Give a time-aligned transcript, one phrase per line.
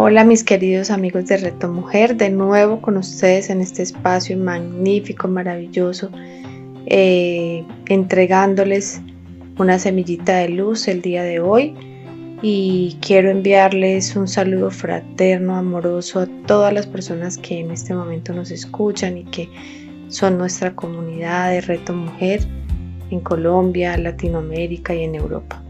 [0.00, 5.26] Hola mis queridos amigos de Reto Mujer, de nuevo con ustedes en este espacio magnífico,
[5.26, 6.08] maravilloso,
[6.86, 9.00] eh, entregándoles
[9.58, 11.74] una semillita de luz el día de hoy
[12.42, 18.32] y quiero enviarles un saludo fraterno, amoroso a todas las personas que en este momento
[18.32, 19.48] nos escuchan y que
[20.06, 22.46] son nuestra comunidad de Reto Mujer
[23.10, 25.60] en Colombia, Latinoamérica y en Europa.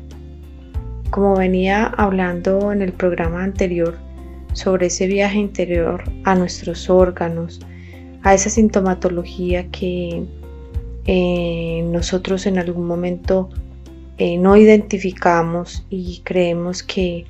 [1.08, 3.96] Como venía hablando en el programa anterior,
[4.58, 7.60] sobre ese viaje interior a nuestros órganos,
[8.22, 10.24] a esa sintomatología que
[11.06, 13.48] eh, nosotros en algún momento
[14.18, 17.26] eh, no identificamos y creemos que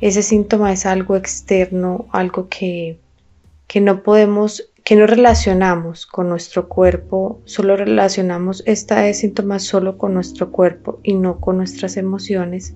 [0.00, 2.98] ese síntoma es algo externo, algo que,
[3.68, 10.14] que no podemos, que no relacionamos con nuestro cuerpo, solo relacionamos esta síntoma solo con
[10.14, 12.74] nuestro cuerpo y no con nuestras emociones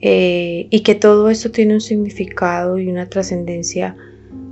[0.00, 3.96] eh, y que todo esto tiene un significado y una trascendencia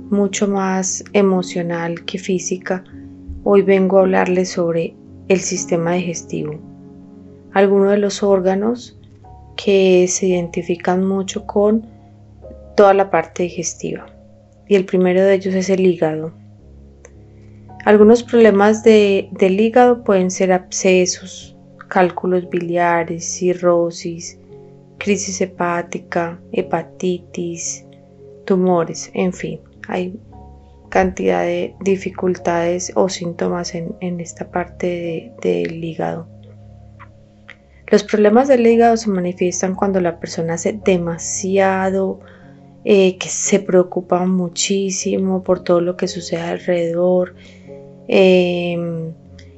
[0.09, 2.83] mucho más emocional que física,
[3.43, 4.95] hoy vengo a hablarles sobre
[5.27, 6.59] el sistema digestivo.
[7.53, 8.97] Algunos de los órganos
[9.55, 11.87] que se identifican mucho con
[12.75, 14.05] toda la parte digestiva.
[14.67, 16.33] Y el primero de ellos es el hígado.
[17.85, 21.55] Algunos problemas del hígado pueden ser abscesos,
[21.87, 24.39] cálculos biliares, cirrosis,
[24.97, 27.85] crisis hepática, hepatitis,
[28.45, 30.19] tumores, en fin, hay
[30.89, 36.27] cantidad de dificultades o síntomas en, esta parte del hígado.
[37.87, 42.19] Los problemas del hígado se manifiestan cuando la persona hace demasiado,
[42.83, 47.35] eh, que se preocupa muchísimo por todo lo que sucede alrededor.
[48.07, 49.11] Em,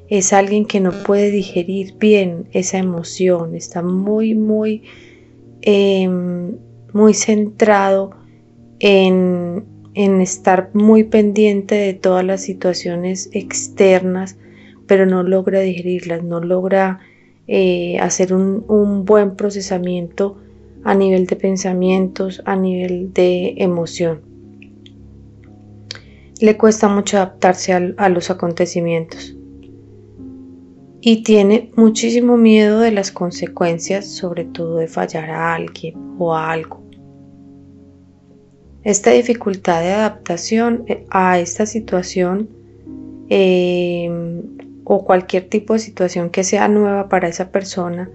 [0.09, 4.83] es alguien que no puede digerir bien esa emoción, está muy, muy
[5.69, 6.55] Em,
[6.93, 8.11] muy centrado
[8.79, 14.37] en, estar muy pendiente de todas las situaciones externas,
[14.87, 17.01] pero no logra digerirlas, no logra
[17.49, 20.37] eh, hacer un, buen procesamiento
[20.85, 24.21] a nivel de pensamientos, a nivel de emoción.
[26.39, 29.35] Le cuesta mucho adaptarse a los acontecimientos
[31.09, 36.51] y tiene muchísimo miedo de las consecuencias, sobre todo de fallar a alguien o a
[36.51, 36.83] algo.
[38.83, 42.49] Esta dificultad de adaptación eh, a esta situación
[43.29, 44.41] em,
[44.83, 48.11] o cualquier tipo de situación que sea nueva para esa persona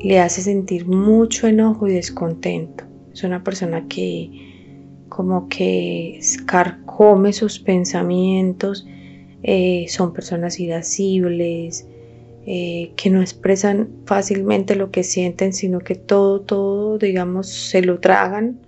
[0.00, 2.84] le hace sentir mucho enojo y descontento.
[3.12, 4.30] Es una persona que
[5.08, 8.86] como que carcome sus pensamientos
[9.42, 11.86] eh, son personas irascibles,
[12.46, 18.00] eh, que no expresan fácilmente lo que sienten, sino que todo, todo, digamos, se lo
[18.00, 18.58] tragan,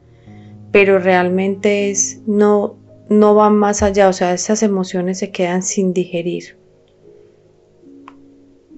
[0.71, 2.77] pero realmente es, no,
[3.09, 6.56] no van más allá, o sea, esas emociones se quedan sin digerir.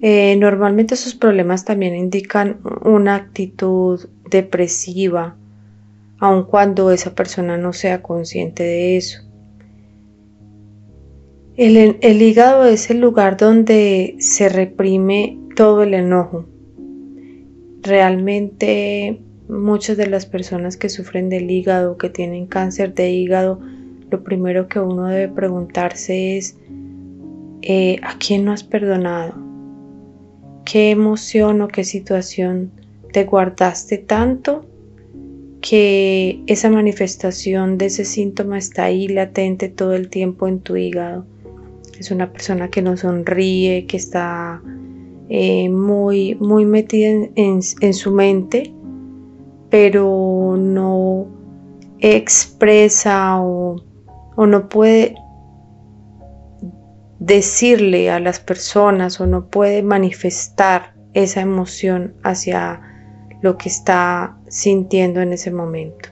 [0.01, 5.35] Eh, normalmente esos problemas también indican una actitud depresiva,
[6.19, 9.24] aun cuando esa persona no sea consciente de eso.
[11.57, 16.45] El, hígado es el lugar donde se reprime todo el enojo.
[17.81, 23.61] Realmente muchas de las personas que sufren del hígado, que tienen cáncer de hígado,
[24.11, 26.57] lo primero que uno debe preguntarse es,
[27.61, 29.35] eh, ¿a quién no has perdonado?
[30.65, 32.71] ¿Qué emoción o qué situación
[33.13, 34.65] te guardaste tanto
[35.61, 41.25] que esa manifestación de ese síntoma está ahí latente todo el tiempo en tu hígado?
[41.99, 44.61] Es una persona que no sonríe, que está
[45.29, 48.73] eh, muy, muy metida en, su mente,
[49.69, 51.27] pero no
[51.99, 53.75] expresa o,
[54.35, 55.15] o no puede
[57.19, 62.81] decirle a las personas o no puede manifestar esa emoción hacia
[63.41, 66.09] lo que está sintiendo en ese momento.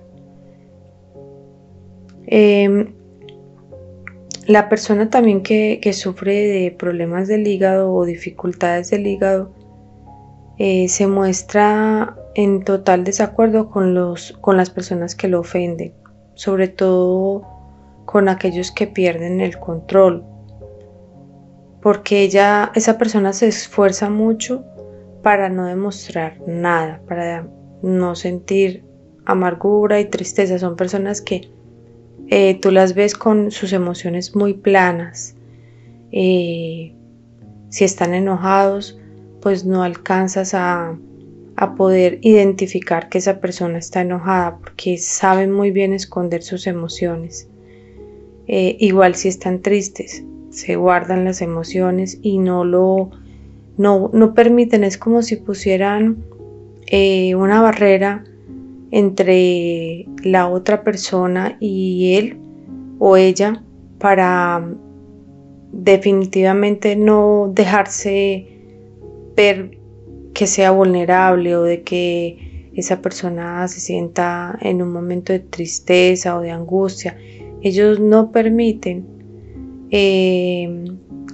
[2.25, 2.93] Em,
[4.47, 9.51] la persona también que, sufre de problemas del hígado o dificultades del hígado
[10.57, 15.93] eh, se muestra en total desacuerdo con, los, con las personas que lo ofenden,
[16.35, 17.47] sobre todo
[18.05, 20.25] con aquellos que pierden el control,
[21.81, 24.63] porque ella, esa persona se esfuerza mucho
[25.21, 27.47] para no demostrar nada, para
[27.81, 28.83] no sentir
[29.25, 30.59] amargura y tristeza.
[30.59, 31.49] Son personas que
[32.29, 35.35] eh, tú las ves con sus emociones muy planas.
[36.11, 36.93] Eh,
[37.69, 38.99] si están enojados,
[39.41, 40.97] pues no alcanzas a,
[41.77, 47.47] poder identificar que esa persona está enojada porque saben muy bien esconder sus emociones.
[48.47, 53.11] Eh, igual si están tristes, se guardan las emociones y no lo
[53.77, 56.25] no, no permiten, es como si pusieran
[57.33, 58.25] una barrera
[58.95, 62.37] entre la otra persona y él
[62.99, 63.63] o ella
[63.97, 64.63] para
[65.71, 68.47] definitivamente no dejarse
[69.35, 69.79] ver
[70.35, 76.37] que sea vulnerable o de que esa persona se sienta en un momento de tristeza
[76.37, 77.17] o de angustia.
[77.63, 79.07] Ellos no permiten
[79.89, 80.85] eh,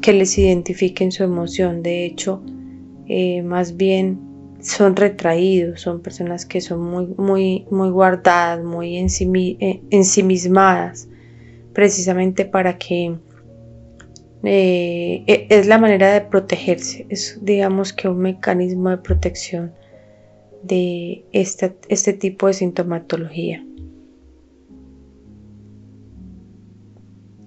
[0.01, 1.83] que les identifiquen su emoción.
[1.83, 2.41] De hecho,
[3.07, 4.28] eh, más bien
[4.61, 11.07] son retraídos, son personas que son muy, muy, muy guardadas, muy eh, ensimismadas,
[11.73, 13.15] precisamente para que
[14.43, 19.73] eh, e, es la manera de protegerse, es digamos que un mecanismo de protección
[20.63, 23.65] de este, este tipo de sintomatología.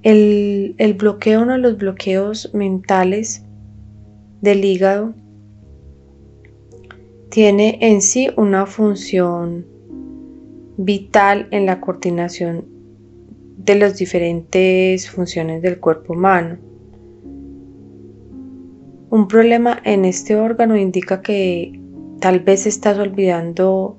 [0.02, 3.44] El, el bloqueo, uno de los bloqueos mentales
[4.40, 5.14] del hígado,
[7.32, 9.64] tiene en sí una función
[10.76, 12.66] vital en la coordinación
[13.56, 16.58] de las diferentes funciones del cuerpo humano.
[19.08, 21.80] Un problema en este órgano indica que
[22.20, 23.96] tal vez estás olvidando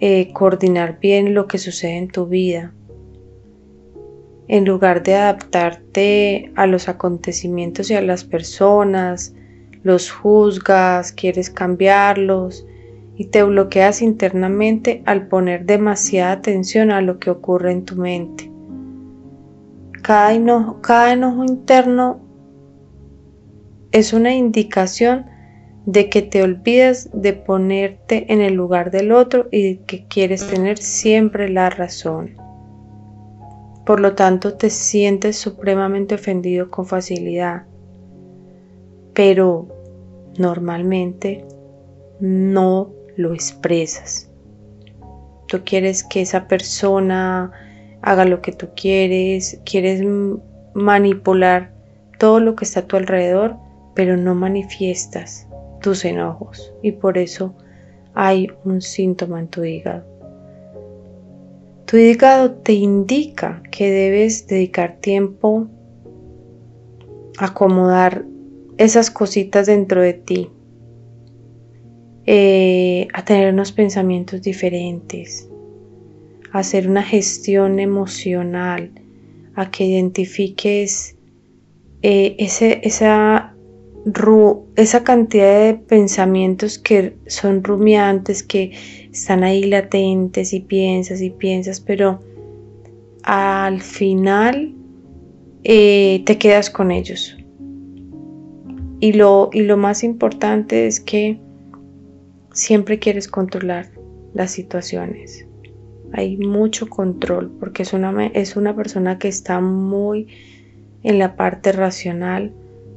[0.00, 2.74] eh, coordinar bien lo que sucede en tu vida.
[4.48, 9.34] En lugar de adaptarte a los acontecimientos y a las personas,
[9.84, 12.66] los juzgas, quieres cambiarlos
[13.16, 18.50] y te bloqueas internamente al poner demasiada atención a lo que ocurre en tu mente.
[20.02, 22.20] Cada enojo, cada enojo interno
[23.92, 25.26] es una indicación
[25.86, 30.78] de que te olvidas de ponerte en el lugar del otro y que quieres tener
[30.78, 32.36] siempre la razón.
[33.84, 37.64] Por lo tanto, te sientes supremamente ofendido con facilidad.
[39.12, 39.68] Pero
[40.38, 41.44] normalmente
[42.20, 44.30] no lo expresas.
[45.46, 47.52] Tú quieres que esa persona
[48.02, 50.02] haga lo que tú quieres, quieres
[50.74, 51.72] manipular
[52.18, 53.56] todo lo que está a tu alrededor,
[53.94, 55.46] pero no manifiestas
[55.80, 57.54] tus enojos y por eso
[58.14, 60.04] hay un síntoma en tu hígado.
[61.86, 65.66] Tu hígado te indica que debes dedicar tiempo
[67.38, 68.24] a acomodar
[68.78, 70.50] esas cositas dentro de ti,
[72.26, 75.48] eh, a tener unos pensamientos diferentes,
[76.52, 78.90] a hacer una gestión emocional,
[79.54, 81.16] a que identifiques
[82.02, 83.54] eh, ese, esa,
[84.76, 88.72] esa cantidad de pensamientos que son rumiantes, que
[89.12, 92.20] están ahí latentes y piensas y piensas, pero
[93.22, 94.74] al final
[95.62, 97.36] eh, te quedas con ellos
[99.00, 101.40] y lo, y lo más importante es que
[102.52, 103.90] siempre quieres controlar
[104.32, 105.46] las situaciones.
[106.12, 110.28] Hay mucho control porque es una, es una persona que está muy
[111.02, 112.52] en la parte racional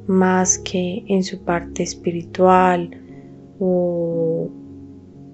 [0.06, 2.90] más que en su parte espiritual
[3.58, 4.48] o,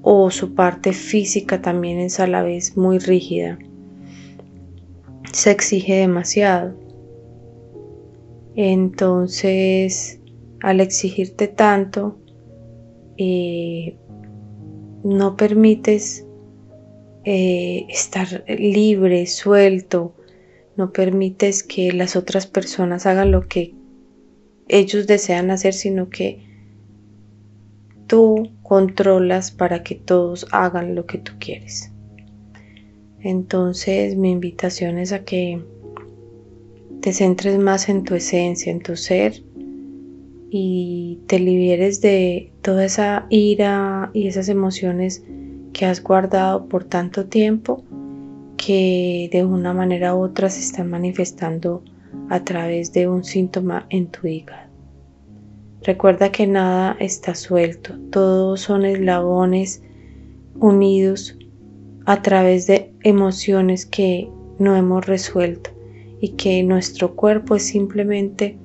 [0.03, 3.59] o su parte física también es a la vez muy rígida.
[5.33, 6.75] Se exige demasiado.
[8.57, 10.21] Entonces,
[10.65, 12.19] al exigirte tanto,
[13.19, 13.99] eh,
[15.05, 16.27] no permites
[17.25, 20.15] eh, estar libre, suelto,
[20.77, 23.75] no permites que las otras personas hagan lo que
[24.67, 26.47] ellos desean hacer, sino que
[28.07, 31.93] tú controlas para que todos hagan lo que tú quieres.
[33.21, 35.63] Entonces mi invitación es a que
[37.03, 39.43] te centres más en tu esencia, en tu ser,
[40.57, 45.25] y te liberes de toda esa ira y esas emociones
[45.73, 47.83] que has guardado por tanto tiempo
[48.57, 51.83] que de una manera u otra se están manifestando
[52.29, 54.71] a través de un síntoma en tu hígado.
[55.83, 59.83] Recuerda que nada está suelto, todos son eslabones
[60.61, 61.37] unidos
[62.07, 64.29] a través de emociones que
[64.61, 65.71] no hemos resuelto
[66.21, 68.57] y que nuestro cuerpo es simplemente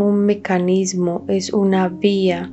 [0.00, 2.50] un mecanismo, es una vía,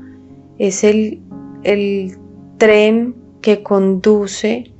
[0.58, 1.22] es el,
[1.64, 2.18] el
[2.58, 4.72] tren que conduce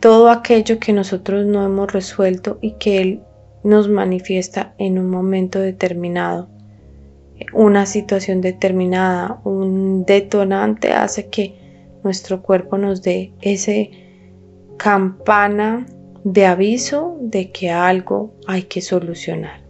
[0.00, 3.20] todo aquello que nosotros no hemos resuelto y que Él
[3.62, 6.48] nos manifiesta en un momento determinado.
[7.52, 11.54] Una situación determinada, un detonante hace que
[12.02, 13.90] nuestro cuerpo nos dé ese
[14.76, 15.86] campana
[16.24, 19.61] de aviso de que algo hay que solucionar.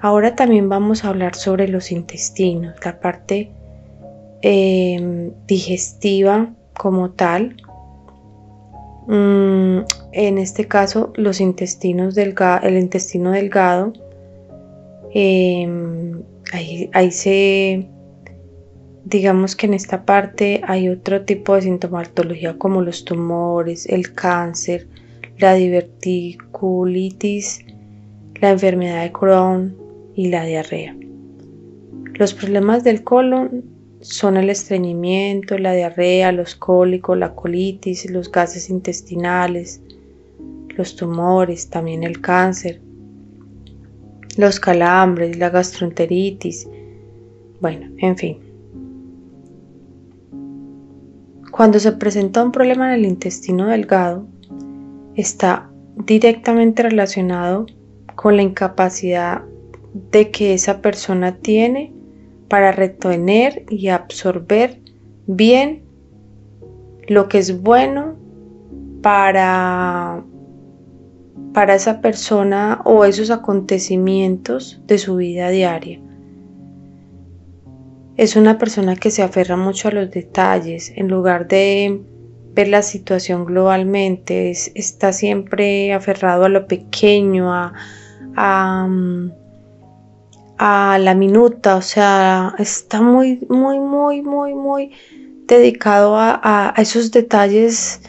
[0.00, 3.50] Ahora también vamos a hablar sobre los intestinos, la parte
[4.42, 7.56] em, digestiva como tal.
[9.06, 9.80] Mm,
[10.12, 13.92] en este caso, los intestinos delgado, el intestino delgado,
[15.12, 16.22] em,
[16.92, 17.86] ahí se
[19.04, 24.86] Digamos que en esta parte hay otro tipo de sintomatología como los tumores, el cáncer,
[25.38, 27.64] la diverticulitis,
[28.40, 29.79] la enfermedad de Crohn
[30.14, 30.96] y la diarrea.
[32.14, 33.64] Los problemas del colon
[34.00, 39.80] son el estreñimiento, la diarrea, los cólicos, la colitis, los gases intestinales,
[40.76, 42.80] los tumores, también el cáncer,
[44.36, 46.68] los calambres, la gastroenteritis,
[47.60, 48.38] bueno, en fin.
[51.50, 54.26] Cuando se presenta un problema en el intestino delgado,
[55.14, 55.70] está
[56.06, 57.66] directamente relacionado
[58.14, 59.42] con la incapacidad
[59.94, 61.92] de que esa persona tiene
[62.48, 64.80] para retener y absorber
[65.26, 65.82] bien
[67.06, 68.16] lo que es bueno
[69.02, 70.22] para,
[71.52, 76.00] para esa persona o esos acontecimientos de su vida diaria.
[78.16, 82.02] Es una persona que se aferra mucho a los detalles en lugar de
[82.54, 84.50] ver la situación globalmente.
[84.50, 87.72] está siempre aferrado a lo pequeño, a,
[88.36, 88.88] a,
[90.60, 94.90] la minuta, o sea, está muy, muy, muy, muy, muy
[95.46, 98.02] dedicado a, esos detalles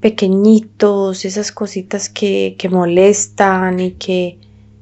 [0.00, 4.38] pequeñitos, esas cositas que, que molestan y que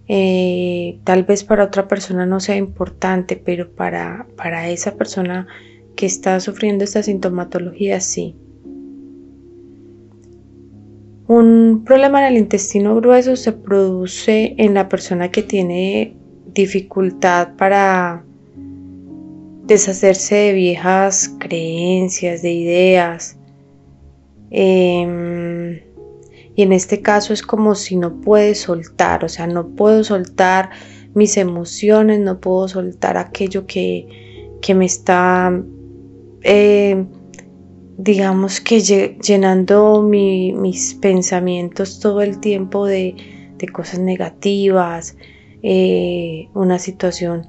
[0.08, 5.46] eh, tal vez para otra persona no sea importante, pero para, para esa persona
[5.94, 8.34] que está sufriendo esta sintomatología sí.
[11.28, 16.16] Un problema en el intestino grueso se produce en la persona que tiene
[16.54, 18.24] dificultad para
[19.66, 23.36] deshacerse de viejas creencias, de ideas.
[24.50, 25.80] Em,
[26.54, 30.70] y en este caso es como si no puedes soltar, o sea, no puedo soltar
[31.14, 34.06] mis emociones, no puedo soltar aquello que,
[34.60, 35.52] que me está,
[36.42, 37.04] eh,
[37.98, 43.16] digamos que llenando mis pensamientos todo el tiempo de,
[43.72, 45.16] cosas negativas,
[45.62, 47.46] eh, una situación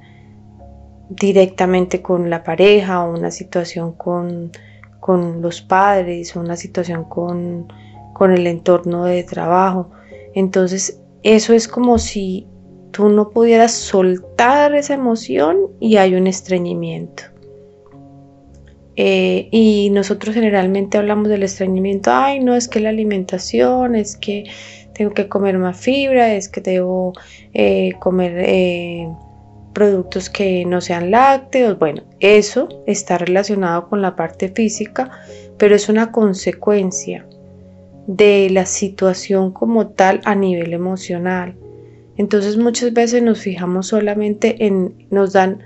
[1.08, 4.52] directamente con la pareja, o una situación con,
[5.00, 7.66] con los padres, una situación con
[8.14, 9.90] con el entorno de trabajo.
[10.34, 12.46] Entonces, eso es como si
[12.92, 17.24] tú no pudieras soltar esa emoción y hay un estreñimiento.
[18.96, 24.44] Eh, y nosotros generalmente hablamos del estreñimiento, ay, no, es que la alimentación, es que
[24.94, 27.12] tengo que comer más fibra, es que debo
[27.52, 29.08] eh, comer eh,
[29.72, 31.78] productos que no sean lácteos.
[31.78, 35.10] Bueno, eso está relacionado con la parte física,
[35.58, 37.26] pero es una consecuencia
[38.06, 41.56] de la situación como tal a nivel emocional.
[42.16, 45.62] Entonces muchas veces nos fijamos solamente en, nos dan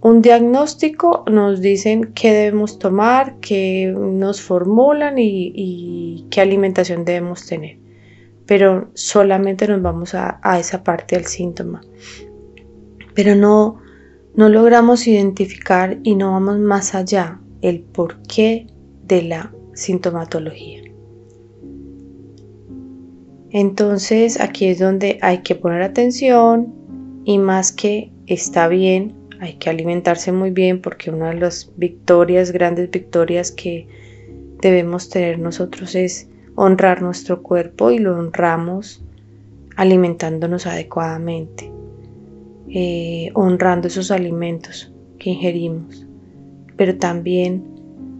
[0.00, 7.78] un diagnóstico, nos dicen qué debemos tomar, qué nos formulan y, qué alimentación debemos tener.
[8.46, 11.80] Pero solamente nos vamos a, a esa parte del síntoma.
[13.14, 13.80] Pero no,
[14.34, 18.66] no logramos identificar y no vamos más allá el porqué
[19.06, 20.82] de la sintomatología.
[23.50, 26.74] Entonces aquí es donde hay que poner atención
[27.24, 32.50] y más que está bien, hay que alimentarse muy bien porque una de las victorias,
[32.50, 33.86] grandes victorias que
[34.60, 39.02] debemos tener nosotros es honrar nuestro cuerpo y lo honramos
[39.76, 41.70] alimentándonos adecuadamente,
[42.68, 46.06] eh, honrando esos alimentos que ingerimos.
[46.76, 47.64] Pero también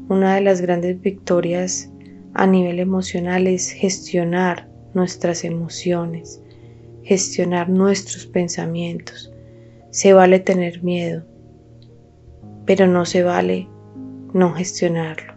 [0.09, 1.91] una de las grandes victorias
[2.35, 6.41] a nivel emocional es gestionar nuestras emociones,
[7.03, 9.33] gestionar nuestros pensamientos.
[9.91, 11.25] Se vale tener miedo,
[12.67, 13.69] pero no se vale
[14.33, 15.34] no gestionarlo.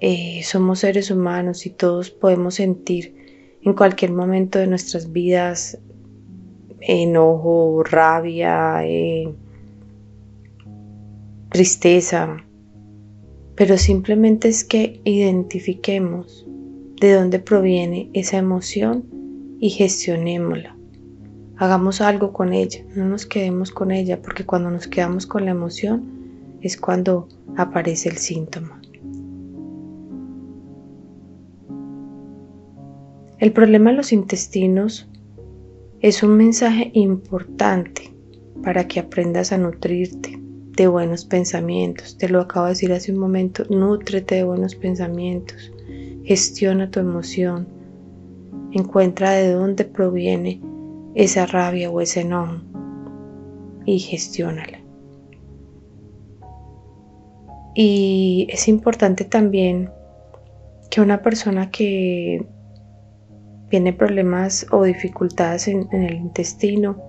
[0.00, 3.14] Eh, somos seres humanos y todos podemos sentir
[3.62, 5.78] en cualquier momento de nuestras vidas,
[6.80, 9.28] enojo, rabia, eh,
[11.50, 12.38] tristeza,
[13.54, 16.46] pero simplemente es que identifiquemos
[16.98, 19.04] de dónde proviene esa emoción
[19.58, 20.76] y gestionémosla.
[21.58, 25.50] Hagamos algo con ella, no nos quedemos con ella, porque cuando nos quedamos con la
[25.50, 28.79] emoción es cuando aparece el síntoma.
[33.40, 35.08] El problema de los intestinos
[36.00, 38.14] es un mensaje importante
[38.62, 40.38] para que aprendas a nutrirte
[40.76, 42.18] de buenos pensamientos.
[42.18, 45.72] Te lo acabo de decir hace un momento, nútrete de buenos pensamientos,
[46.22, 47.66] gestiona tu emoción,
[48.72, 50.60] encuentra de dónde proviene
[51.14, 52.60] esa rabia o ese enojo
[53.86, 54.80] y gestiónala.
[57.74, 59.88] Y es importante también
[60.90, 62.46] que una persona que
[63.70, 67.00] tiene problemas o dificultades en, el intestino,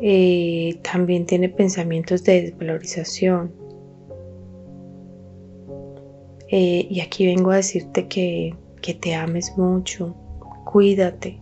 [0.00, 3.54] eh, también tiene pensamientos de desvalorización.
[6.48, 8.54] Eh, y aquí vengo a decirte que,
[9.00, 10.14] te ames mucho,
[10.64, 11.40] cuídate,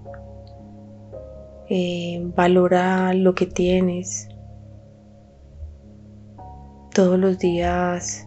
[1.71, 4.29] eh, valora lo que tienes.
[6.93, 8.27] Todos los días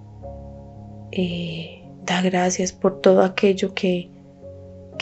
[2.06, 4.10] da gracias por todo aquello que,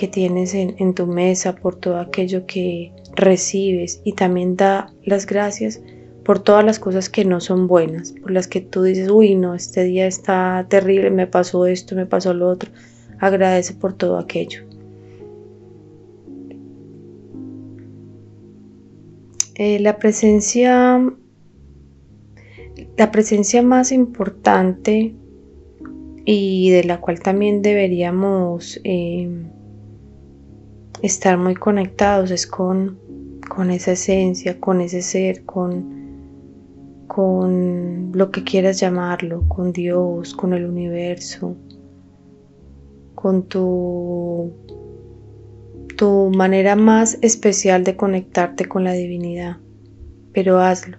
[0.01, 5.79] que tienes en, tu mesa, por todo aquello que recibes y también da las gracias
[6.25, 9.53] por todas las cosas que no son buenas, por las que tú dices, uy, no,
[9.53, 12.71] este día está terrible, me pasó esto, me pasó lo otro.
[13.19, 14.63] Agradece por todo aquello.
[19.53, 20.99] Eh, la presencia,
[22.97, 25.13] la presencia más importante
[26.25, 29.29] y de la cual también deberíamos eh,
[31.01, 32.97] estar muy conectados es con,
[33.49, 36.01] con esa esencia, con ese ser, con,
[37.07, 41.55] con lo que quieras llamarlo, con Dios, con el universo,
[43.15, 44.51] con tu,
[45.97, 49.57] tu manera más especial de conectarte con la divinidad.
[50.33, 50.97] Pero hazlo,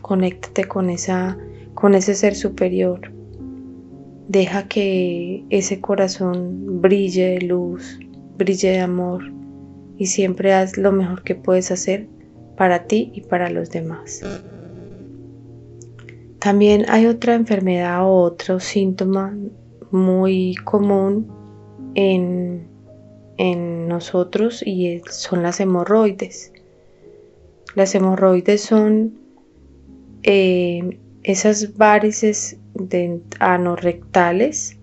[0.00, 1.36] conéctate con, esa,
[1.74, 3.12] con ese ser superior.
[4.28, 7.98] Deja que ese corazón brille de luz,
[8.38, 9.24] brille de amor
[9.98, 12.06] y siempre haz lo mejor que puedes hacer
[12.56, 14.22] para ti y para los demás.
[16.38, 19.36] También hay otra enfermedad o otro síntoma
[19.90, 21.26] muy común
[21.94, 22.66] en,
[23.88, 26.52] nosotros y son las hemorroides.
[27.76, 29.14] Las hemorroides son
[30.24, 32.58] eh, esas varices
[33.38, 34.76] anorrectales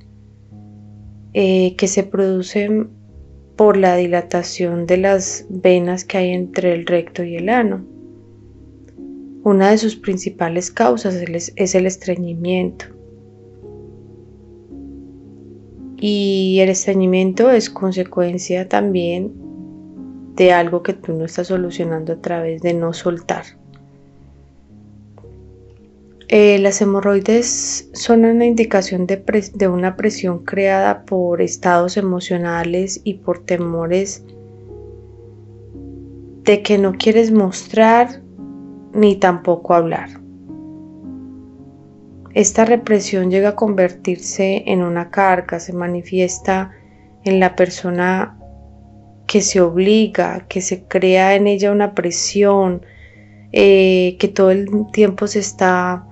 [1.33, 2.94] eh, que se producen
[3.55, 7.85] por la dilatación de las venas que hay entre el recto y el ano.
[9.43, 12.85] Una de sus principales causas es el estreñimiento.
[15.97, 19.31] Y el estreñimiento es consecuencia también
[20.35, 23.45] de algo que tú no estás solucionando a través de no soltar.
[26.37, 33.45] Eh, las hemorroides son una indicación de, una presión creada por estados emocionales y por
[33.45, 34.21] temores
[36.43, 38.21] de que no quieres mostrar
[38.91, 40.09] ni tampoco hablar.
[42.33, 46.71] Esta represión llega a convertirse en una carga, se manifiesta
[47.23, 48.37] en la persona
[49.25, 52.85] que se obliga, que se crea en ella una presión,
[53.53, 56.09] eh, que todo el tiempo se está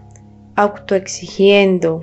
[0.56, 2.02] autoexigiendo.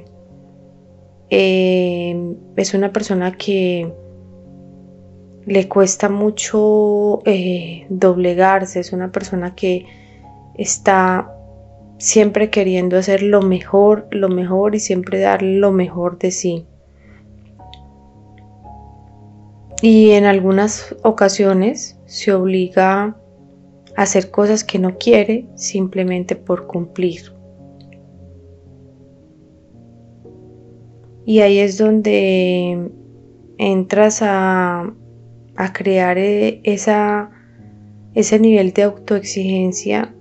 [1.30, 3.92] Eh, es una persona que
[5.46, 9.86] le cuesta mucho eh, doblegarse, es una persona que
[10.54, 11.34] está
[11.98, 16.66] siempre queriendo hacer lo mejor, lo mejor y siempre dar lo mejor de sí.
[19.82, 23.16] Y en algunas ocasiones se obliga
[23.96, 27.39] a hacer cosas que no quiere simplemente por cumplir.
[31.30, 32.90] Y ahí es donde
[33.56, 34.92] entras a,
[35.72, 37.30] crear e, esa,
[38.16, 40.12] ese nivel de autoexigencia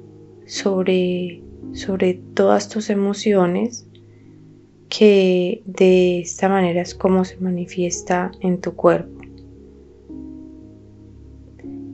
[0.46, 1.42] sobre,
[1.74, 3.88] sobre todas tus emociones
[4.88, 9.20] que de esta manera es como se manifiesta en tu cuerpo.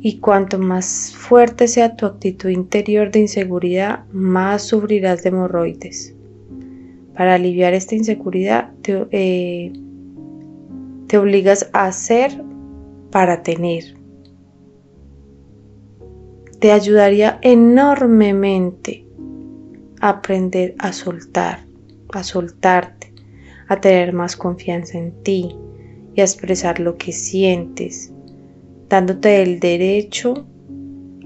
[0.01, 6.14] Y cuanto más fuerte sea tu actitud interior de inseguridad, más sufrirás de hemorroides.
[7.15, 9.71] Para aliviar esta inseguridad te, eh,
[11.07, 12.43] te obligas a hacer
[13.11, 13.95] para tener.
[16.59, 19.05] Te ayudaría enormemente
[20.01, 21.65] a aprender a soltar,
[22.11, 23.13] a soltarte,
[23.67, 25.55] a tener más confianza en ti
[26.15, 28.11] y a expresar lo que sientes,
[28.89, 30.45] dándote el derecho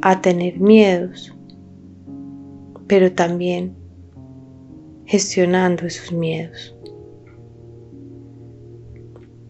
[0.01, 1.35] a tener miedos,
[2.87, 3.75] pero también
[5.09, 6.75] gestionando esos miedos.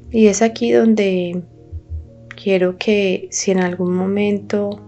[0.09, 1.43] Y es aquí donde
[2.41, 4.81] quiero que si en algún momento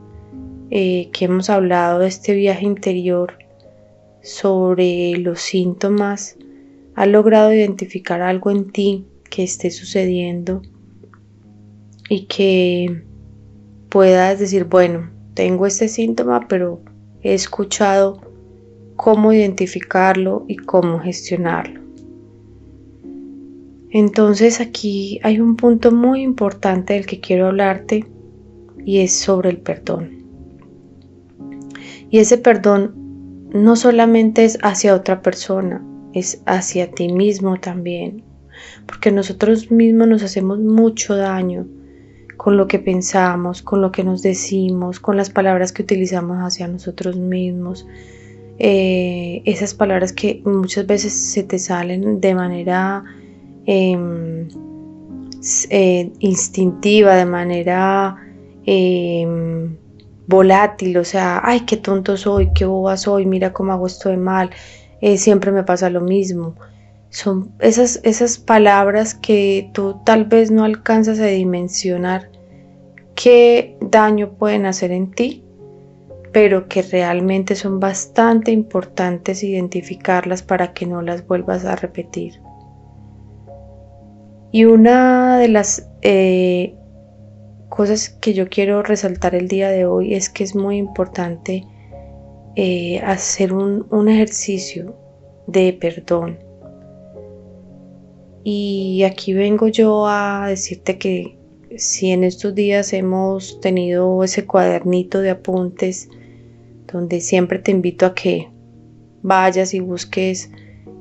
[0.69, 3.37] eh, que hemos hablado de este viaje interior
[4.23, 6.37] sobre los síntomas,
[6.95, 10.61] has logrado identificar algo en ti que esté sucediendo
[12.07, 13.03] y que
[13.89, 16.81] puedas decir, bueno, tengo este síntoma, pero
[17.23, 18.30] he escuchado
[19.01, 21.81] cómo identificarlo y cómo gestionarlo.
[23.89, 28.05] Entonces aquí hay un punto muy importante del que quiero hablarte
[28.85, 30.19] y es sobre el perdón.
[32.11, 35.83] Y ese perdón no solamente es hacia otra persona,
[36.13, 38.23] es hacia ti mismo también,
[38.85, 41.65] porque nosotros mismos nos hacemos mucho daño
[42.37, 46.67] con lo que pensamos, con lo que nos decimos, con las palabras que utilizamos hacia
[46.67, 47.87] nosotros mismos.
[48.63, 53.03] Eh, esas palabras que muchas veces se te salen de manera
[53.65, 54.47] Em,
[55.69, 58.15] eh, instintiva, de manera
[58.65, 59.75] em,
[60.27, 64.17] volátil, o sea, ay, qué tonto soy, qué boba soy, mira cómo hago esto de
[64.17, 64.49] mal,
[65.01, 66.55] eh, siempre me pasa lo mismo.
[67.09, 72.29] Son esas, esas palabras que tú tal vez no alcanzas a dimensionar
[73.15, 75.43] qué daño pueden hacer en ti,
[76.31, 82.41] pero que realmente son bastante importantes identificarlas para que no las vuelvas a repetir.
[84.53, 86.75] Y una de las eh,
[87.69, 91.65] cosas que yo quiero resaltar el día de hoy es que es muy importante
[92.55, 94.95] eh, hacer un, un ejercicio
[95.47, 96.39] de perdón.
[98.43, 101.37] Y aquí vengo yo a decirte que
[101.77, 106.09] si en estos días hemos tenido ese cuadernito de apuntes
[106.91, 108.49] donde siempre te invito a que
[109.21, 110.51] vayas y busques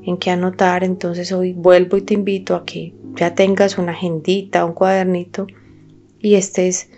[0.05, 4.65] en qué anotar, entonces hoy vuelvo y te invito a que ya tengas una agendita,
[4.65, 5.47] un cuadernito
[6.19, 6.91] y estés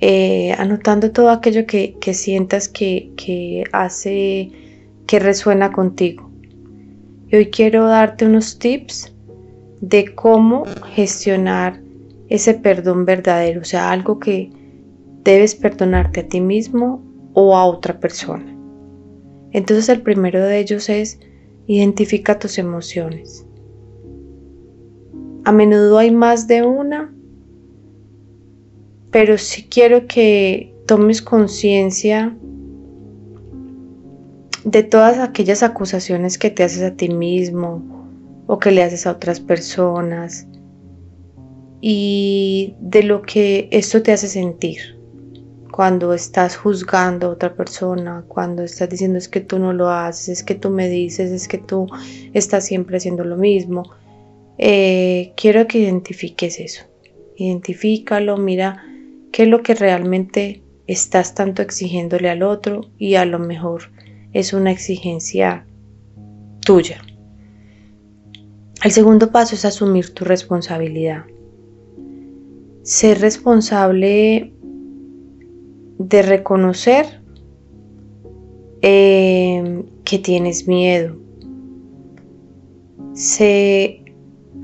[0.00, 4.50] eh, anotando todo aquello que, sientas que, que, hace,
[5.06, 6.30] que resuena contigo.
[7.28, 9.12] Y hoy quiero darte unos tips
[9.80, 11.80] de cómo gestionar
[12.28, 14.50] ese perdón verdadero, o sea, algo que
[15.24, 17.02] debes perdonarte a ti mismo
[17.34, 18.56] o a otra persona.
[19.52, 21.18] Entonces el primero de ellos es
[21.66, 23.46] identifica tus emociones.
[25.44, 27.14] A menudo hay más de una,
[29.10, 32.36] pero si quiero que tomes conciencia
[34.64, 37.82] de todas aquellas acusaciones que te haces a ti mismo
[38.46, 40.46] o que le haces a otras personas
[41.80, 44.99] y de lo que esto te hace sentir
[45.70, 50.28] cuando estás juzgando a otra persona, cuando estás diciendo es que tú no lo haces,
[50.28, 51.86] es que tú me dices, es que tú
[52.32, 53.90] estás siempre haciendo lo mismo.
[54.58, 56.84] Eh, quiero que identifiques eso.
[57.36, 58.84] Identifícalo, mira
[59.32, 63.90] qué es lo que realmente estás tanto exigiéndole al otro y a lo mejor
[64.32, 65.64] es una exigencia
[66.64, 67.00] tuya.
[68.82, 71.24] El segundo paso es asumir tu responsabilidad.
[72.82, 74.52] Ser responsable
[76.00, 77.20] de reconocer
[78.80, 81.14] eh, que tienes miedo.
[83.12, 84.02] Sé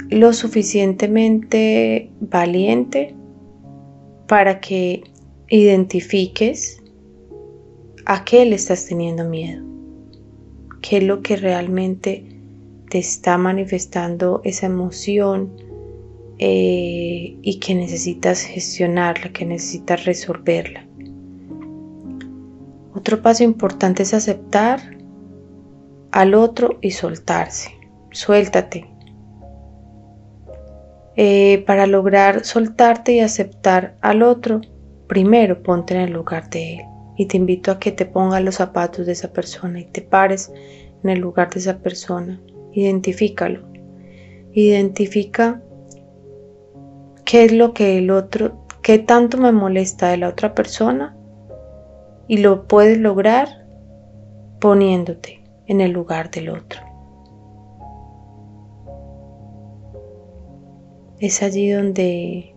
[0.09, 3.15] lo suficientemente valiente
[4.27, 5.05] para que
[5.51, 6.83] identifiques
[8.07, 9.63] a qué le estás teniendo miedo,
[10.81, 12.25] qué es lo que realmente
[12.89, 15.53] te está manifestando esa emoción
[16.39, 20.86] eh, y que necesitas gestionarla, que necesitas resolverla.
[23.07, 24.81] Otro paso importante es aceptar
[26.11, 27.71] al otro y soltarse.
[28.11, 28.93] Suéltate,
[31.15, 34.61] eh, para lograr soltarte y aceptar al otro,
[35.07, 36.81] primero ponte en el lugar de él.
[37.17, 40.51] Y te invito a que te pongas los zapatos de esa persona y te pares
[41.05, 42.41] en el lugar de esa persona.
[42.73, 43.69] Identifícalo.
[44.53, 45.63] Identifica
[47.25, 51.16] qué es lo que el otro, qué tanto me molesta de la otra persona
[52.29, 53.49] y lo puedes lograr
[54.61, 56.87] poniéndote en el lugar del otro.
[61.21, 62.55] es allí donde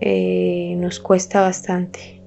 [0.00, 2.22] eh, nos cuesta bastante.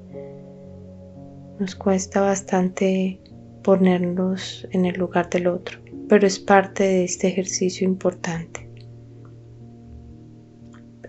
[1.60, 3.20] Nos cuesta bastante
[3.64, 8.70] ponernos en el lugar del otro, pero es parte de este ejercicio importante.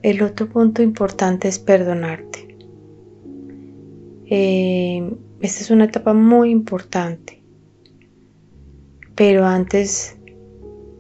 [0.03, 2.48] El otro punto importante es perdonarte.
[4.31, 5.11] Eh,
[5.41, 7.43] esta es una etapa muy importante,
[9.15, 10.19] pero antes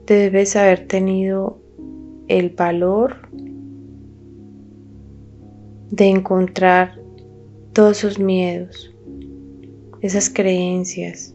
[0.06, 1.60] debes haber tenido
[2.28, 3.28] el valor
[5.90, 6.98] de encontrar
[7.74, 8.94] todos esos miedos,
[10.00, 11.34] esas creencias,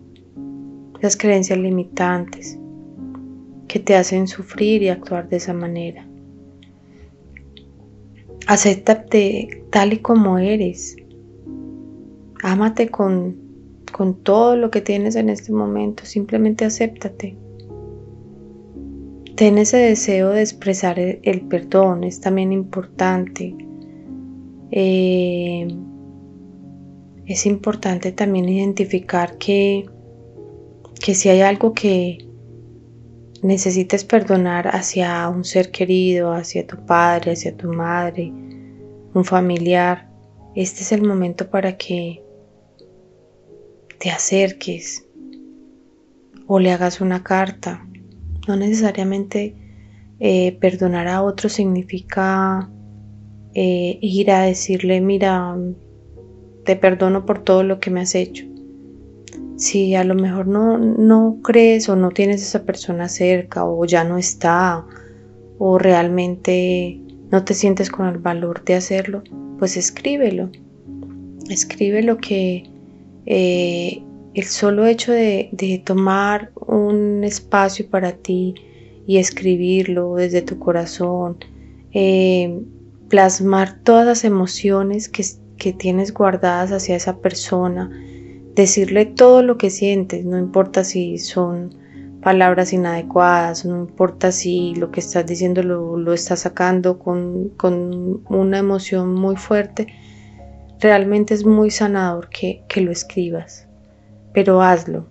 [1.00, 2.58] esas creencias limitantes
[3.68, 6.08] que te hacen sufrir y actuar de esa manera.
[8.48, 10.96] Acéptate tal y como eres.
[12.44, 13.36] Ámate con,
[13.92, 16.06] con todo lo que tienes en este momento.
[16.06, 17.36] Simplemente acéptate.
[19.36, 22.04] Ten ese deseo de expresar el, perdón.
[22.04, 23.56] Es también importante.
[24.70, 25.68] Eh,
[27.26, 29.86] es importante también identificar que,
[31.00, 32.18] que si hay algo que,
[33.44, 38.32] necesites perdonar hacia un ser querido, hacia tu padre, hacia tu madre,
[39.14, 40.10] un familiar,
[40.56, 42.23] este es el momento para que
[44.04, 45.06] te acerques
[46.46, 47.88] o le hagas una carta.
[48.50, 49.56] No necesariamente
[50.20, 52.70] eh, perdonar a otro significa
[53.54, 55.58] eh, ir a decirle, mira,
[56.66, 58.44] te perdono por todo lo que me has hecho
[59.56, 64.04] si a lo mejor no, no crees o no tienes esa persona cerca o ya
[64.04, 64.86] no está
[65.58, 67.00] o realmente
[67.32, 69.24] no te sientes con el valor de hacerlo,
[69.60, 70.50] pues escríbelo.
[71.50, 72.73] Escribe lo que
[73.26, 78.56] eh, el solo hecho de, tomar un espacio para ti
[79.06, 81.38] y escribirlo desde tu corazón,
[81.92, 82.60] eh,
[83.10, 85.24] plasmar todas las emociones que,
[85.58, 87.92] que tienes guardadas hacia esa persona,
[88.56, 91.84] decirle todo lo que sientes, no importa si son
[92.24, 97.52] palabras inadecuadas, no importa si lo que estás diciendo lo, estás sacando con,
[98.30, 99.88] una emoción muy fuerte,
[100.84, 103.68] realmente es muy sanador que, que lo escribas,
[104.34, 105.08] pero hazlo.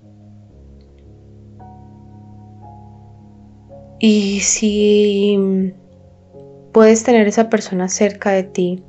[3.99, 5.73] Y si
[6.73, 8.85] puedes tener esa persona cerca de ti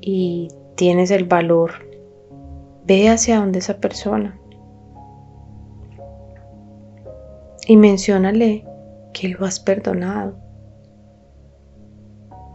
[0.00, 1.72] y tienes el valor
[2.84, 4.36] Ve hacia donde esa persona
[7.68, 8.66] y menciónale
[9.12, 10.34] que lo has perdonado.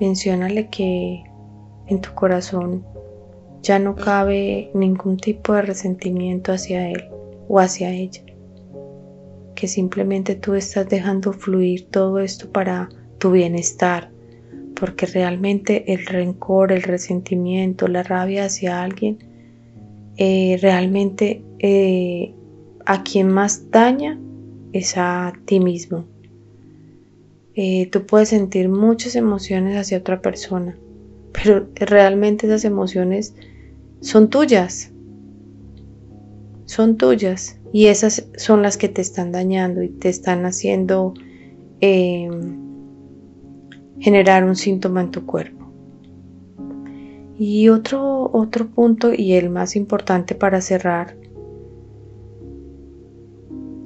[0.01, 1.23] Menciónale que
[1.87, 2.85] en tu corazón
[3.61, 7.03] ya no cabe ningún tipo de resentimiento hacia él
[7.47, 8.21] o hacia ella.
[9.55, 14.11] Que simplemente tú estás dejando fluir todo esto para tu bienestar.
[14.79, 19.17] Porque realmente el rencor, el resentimiento, la rabia hacia alguien
[20.17, 22.33] eh, realmente eh,
[22.85, 24.19] a quien más daña
[24.71, 26.05] es a ti mismo.
[27.55, 30.77] Eh, tú puedes sentir muchas emociones hacia otra persona,
[31.37, 33.35] pero realmente esas emociones
[34.01, 34.91] son tuyas.
[36.65, 41.13] Son tuyas y esas son las que te están dañando y te están haciendo
[43.99, 45.71] generar un síntoma en tu cuerpo.
[47.37, 51.15] Y otro, otro punto y el más importante para cerrar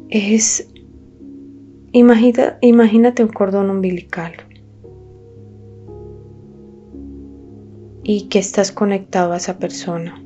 [0.10, 0.70] es
[1.92, 4.34] imagínate un cordón umbilical
[8.04, 10.22] y que estás conectado a esa persona.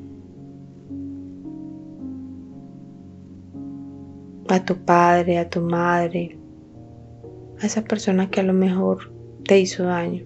[4.48, 6.38] A tu padre, a tu madre,
[7.60, 9.12] a esa persona que a lo mejor
[9.44, 10.24] te hizo daño.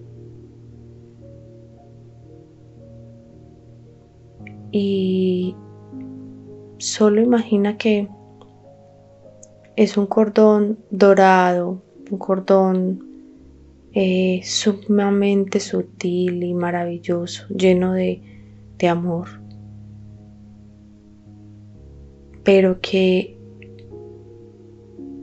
[4.71, 5.55] y
[6.77, 8.07] solo imagina que
[9.75, 13.10] es un cordón dorado, un cordón
[13.93, 18.21] eh, sumamente sutil y maravilloso, lleno de,
[18.77, 19.27] de amor.
[22.43, 23.37] Pero que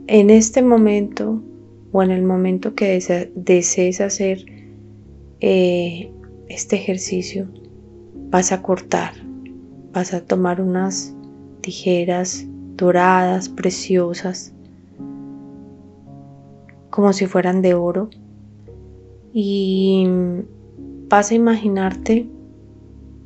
[0.07, 1.43] en este momento
[1.91, 3.01] o en el momento que
[3.35, 4.45] desees hacer
[5.41, 6.11] eh,
[6.47, 7.47] este ejercicio,
[8.29, 9.13] vas a cortar
[9.93, 11.13] vas a tomar unas
[11.61, 14.53] tijeras doradas, preciosas,
[16.89, 18.09] como si fueran de oro,
[19.33, 20.07] y
[21.09, 22.27] vas a imaginarte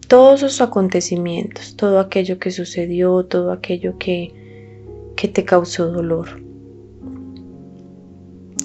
[0.07, 4.33] todos esos acontecimientos, todo aquello que sucedió, todo aquello que,
[5.15, 6.41] que te causó dolor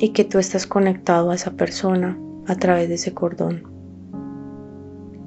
[0.01, 3.63] y que tú estás conectado a esa persona a través de ese cordón.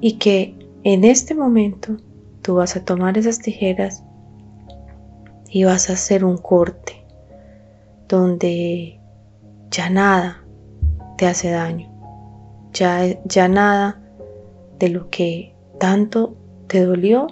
[0.00, 1.96] y que en este momento
[2.42, 4.02] tú vas a tomar esas tijeras
[5.48, 7.04] y vas a hacer un corte
[8.08, 9.00] donde
[9.70, 10.44] ya nada
[11.16, 11.91] te hace daño,
[12.72, 14.00] ya, ya nada
[14.78, 17.26] de lo que tanto te dolió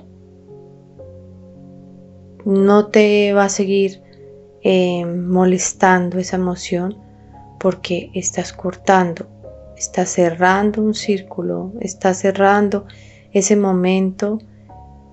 [2.44, 4.02] no te va a seguir
[4.62, 6.96] eh, molestando esa emoción
[7.58, 9.26] porque estás cortando,
[9.76, 12.86] estás cerrando un círculo, estás cerrando
[13.32, 14.38] ese momento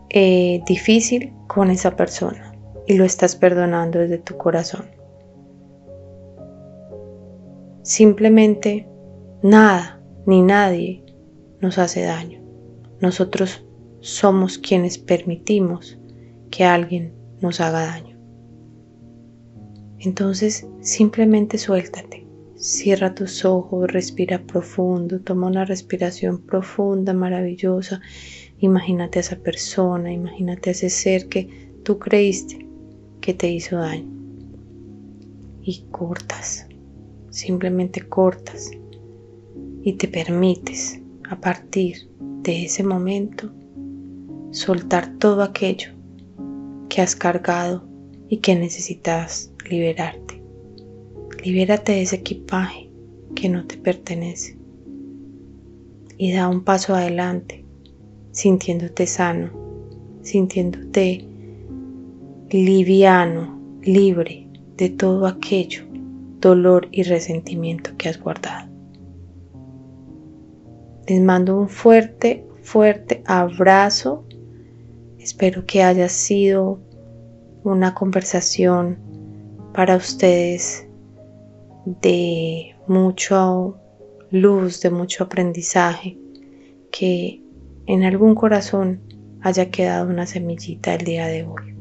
[0.10, 2.54] eh, difícil con esa persona
[2.88, 4.86] y lo estás perdonando desde tu corazón.
[7.84, 8.88] Simplemente
[9.42, 9.97] nada
[10.28, 11.04] ni nadie
[11.62, 12.42] nos hace daño.
[13.00, 13.66] Nosotros
[14.02, 15.98] somos quienes permitimos
[16.52, 18.18] que alguien nos haga daño.
[20.00, 22.28] Entonces simplemente suéltate.
[22.58, 28.02] Cierra tus ojos, respira profundo, toma una respiración profunda, maravillosa.
[28.60, 32.68] Imagínate a esa persona, imagínate a ese ser que tú creíste
[33.22, 34.12] que te hizo daño.
[35.62, 36.68] Y cortas,
[37.30, 38.72] simplemente cortas
[39.88, 42.10] y te permites a partir
[42.44, 43.50] de ese momento
[44.52, 45.92] soltar todo aquello
[46.90, 47.88] que has cargado
[48.28, 50.44] y que necesitas liberarte.
[51.42, 52.90] Libérate de ese equipaje
[53.34, 54.58] que no te pertenece
[56.18, 57.64] y da un paso adelante
[58.32, 59.52] sintiéndote sano,
[60.22, 61.26] sintiéndote
[62.50, 65.86] liviano, libre de todo aquello,
[66.42, 68.77] dolor y resentimiento que has guardado.
[71.08, 74.26] Les mando un fuerte, fuerte abrazo.
[75.18, 76.82] Espero que haya sido
[77.64, 78.98] una conversación
[79.74, 80.86] para ustedes
[81.86, 83.48] de mucha
[84.32, 86.18] luz, de mucho aprendizaje,
[86.92, 87.42] que
[87.86, 89.00] en algún corazón
[89.42, 91.74] haya quedado una semillita el día de hoy.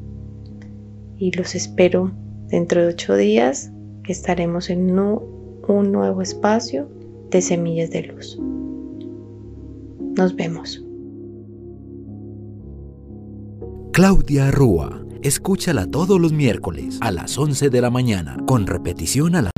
[1.17, 2.13] Y los espero
[2.47, 3.73] dentro de ocho días
[4.05, 6.87] que estaremos en un nuevo espacio
[7.29, 8.39] de semillas de luz.
[10.17, 10.83] Nos vemos.
[13.93, 19.41] Claudia Rúa Escúchala todos los miércoles a las 11 de la mañana, con repetición a
[19.41, 19.51] las